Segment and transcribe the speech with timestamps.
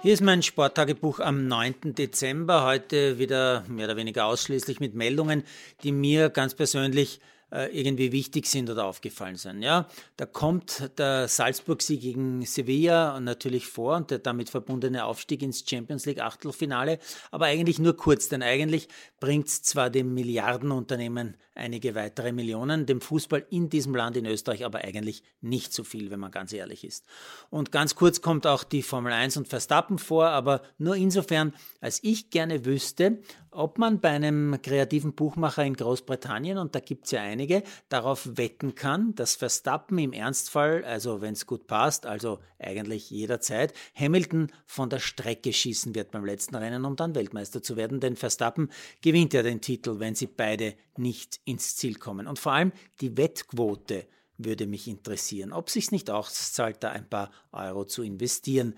[0.00, 1.74] Hier ist mein Sporttagebuch am 9.
[1.96, 2.64] Dezember.
[2.64, 5.42] Heute wieder mehr oder weniger ausschließlich mit Meldungen,
[5.82, 7.18] die mir ganz persönlich
[7.50, 9.62] irgendwie wichtig sind oder aufgefallen sind.
[9.62, 15.64] Ja, da kommt der Salzburg-Sieg gegen Sevilla natürlich vor und der damit verbundene Aufstieg ins
[15.68, 16.98] Champions League Achtelfinale,
[17.30, 18.88] aber eigentlich nur kurz, denn eigentlich
[19.20, 24.64] bringt es zwar dem Milliardenunternehmen einige weitere Millionen, dem Fußball in diesem Land in Österreich
[24.64, 27.04] aber eigentlich nicht so viel, wenn man ganz ehrlich ist.
[27.50, 32.02] Und ganz kurz kommt auch die Formel 1 und Verstappen vor, aber nur insofern, als
[32.02, 33.18] ich gerne wüsste,
[33.58, 38.36] ob man bei einem kreativen Buchmacher in Großbritannien, und da gibt es ja einige, darauf
[38.36, 44.52] wetten kann, dass Verstappen im Ernstfall, also wenn es gut passt, also eigentlich jederzeit, Hamilton
[44.64, 48.70] von der Strecke schießen wird beim letzten Rennen, um dann Weltmeister zu werden, denn Verstappen
[49.02, 52.28] gewinnt ja den Titel, wenn sie beide nicht ins Ziel kommen.
[52.28, 52.70] Und vor allem
[53.00, 54.06] die Wettquote
[54.36, 58.76] würde mich interessieren, ob sich nicht auszahlt, da ein paar Euro zu investieren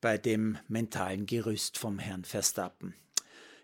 [0.00, 2.94] bei dem mentalen Gerüst vom Herrn Verstappen.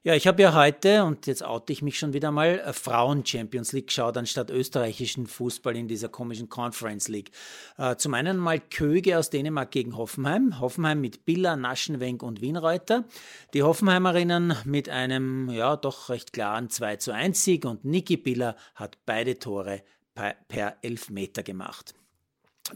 [0.05, 3.27] Ja, ich habe ja heute, und jetzt oute ich mich schon wieder mal, äh, Frauen
[3.27, 7.33] Champions League geschaut, anstatt österreichischen Fußball in dieser komischen Conference League.
[7.79, 10.61] Äh, zum einen mal Köge aus Dänemark gegen Hoffenheim.
[10.61, 13.07] Hoffenheim mit Billa, Naschenwenk und Wienreuter.
[13.55, 18.55] Die Hoffenheimerinnen mit einem, ja, doch recht klaren 2 zu 1 Sieg und Niki Biller
[18.77, 19.83] hat beide Tore
[20.15, 21.95] per Elfmeter gemacht.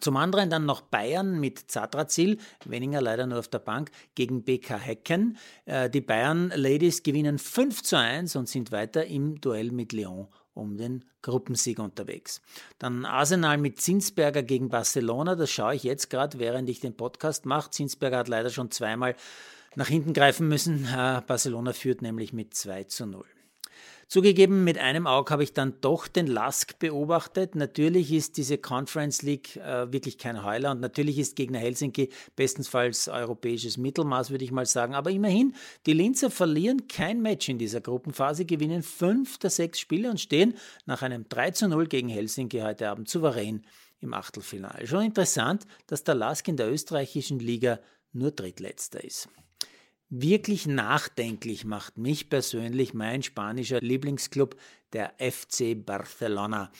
[0.00, 4.78] Zum anderen dann noch Bayern mit Zadrazil, Wenninger leider nur auf der Bank, gegen BK
[4.78, 5.38] Hecken.
[5.66, 10.28] Äh, die Bayern Ladies gewinnen 5 zu 1 und sind weiter im Duell mit Lyon
[10.54, 12.42] um den Gruppensieg unterwegs.
[12.78, 17.46] Dann Arsenal mit Zinsberger gegen Barcelona, das schaue ich jetzt gerade, während ich den Podcast
[17.46, 17.70] mache.
[17.70, 19.16] Zinsberger hat leider schon zweimal
[19.74, 20.84] nach hinten greifen müssen.
[20.84, 23.24] Äh, Barcelona führt nämlich mit 2 zu 0.
[24.12, 27.54] Zugegeben, mit einem Auge habe ich dann doch den Lask beobachtet.
[27.54, 33.08] Natürlich ist diese Conference League äh, wirklich kein Heuler und natürlich ist Gegner Helsinki bestensfalls
[33.08, 34.94] europäisches Mittelmaß, würde ich mal sagen.
[34.94, 35.54] Aber immerhin,
[35.86, 40.58] die Linzer verlieren kein Match in dieser Gruppenphase, gewinnen fünf der sechs Spiele und stehen
[40.84, 43.64] nach einem 3 zu 0 gegen Helsinki heute Abend souverän
[44.00, 44.86] im Achtelfinale.
[44.86, 47.80] Schon interessant, dass der Lask in der österreichischen Liga
[48.12, 49.30] nur Drittletzter ist.
[50.14, 54.56] Wirklich nachdenklich macht mich persönlich mein spanischer Lieblingsclub,
[54.92, 56.70] der FC Barcelona.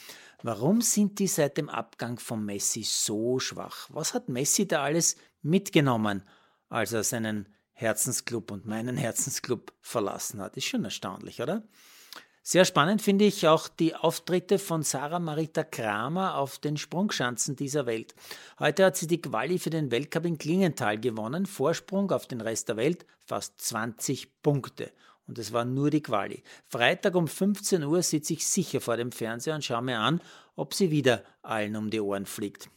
[0.43, 3.89] Warum sind die seit dem Abgang von Messi so schwach?
[3.91, 6.21] Was hat Messi da alles mitgenommen,
[6.69, 10.55] als er seinen Herzensclub und meinen Herzensclub verlassen hat?
[10.55, 11.63] Ist schon erstaunlich, oder?
[12.45, 17.85] Sehr spannend finde ich auch die Auftritte von Sarah Marita Kramer auf den Sprungschanzen dieser
[17.85, 18.15] Welt.
[18.59, 21.45] Heute hat sie die Quali für den Weltcup in Klingenthal gewonnen.
[21.45, 24.91] Vorsprung auf den Rest der Welt fast 20 Punkte.
[25.25, 26.43] Und es war nur die Quali.
[26.67, 30.19] Freitag um 15 Uhr sitze ich sicher vor dem Fernseher und schaue mir an,
[30.57, 32.69] ob sie wieder allen um die Ohren fliegt.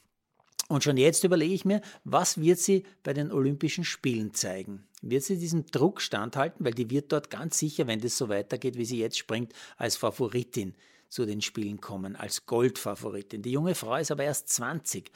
[0.69, 4.87] Und schon jetzt überlege ich mir, was wird sie bei den Olympischen Spielen zeigen?
[5.11, 6.65] Wird sie diesem Druck standhalten?
[6.65, 9.97] Weil die wird dort ganz sicher, wenn das so weitergeht, wie sie jetzt springt, als
[9.97, 10.75] Favoritin
[11.09, 13.43] zu den Spielen kommen, als Goldfavoritin.
[13.43, 15.11] Die junge Frau ist aber erst 20,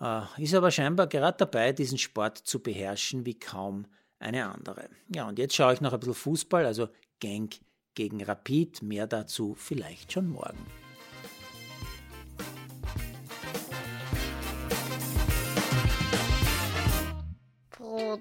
[0.00, 3.86] äh, ist aber scheinbar gerade dabei, diesen Sport zu beherrschen wie kaum
[4.18, 4.88] eine andere.
[5.14, 6.88] Ja, und jetzt schaue ich noch ein bisschen Fußball, also
[7.18, 7.56] Genk
[7.94, 10.81] gegen Rapid, mehr dazu vielleicht schon morgen.